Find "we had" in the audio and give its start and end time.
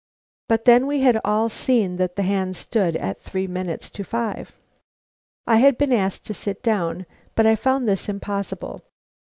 0.87-1.21